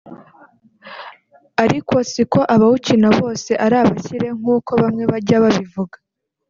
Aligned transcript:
ariko 1.63 1.95
siko 2.11 2.39
abawukina 2.53 3.09
bose 3.19 3.51
ari 3.65 3.75
abakire 3.81 4.27
nk’uko 4.39 4.71
bamwe 4.81 5.03
bajya 5.11 5.37
babivuga 5.43 5.97